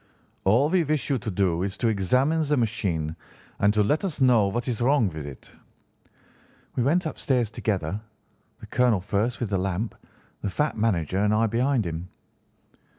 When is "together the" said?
7.51-8.65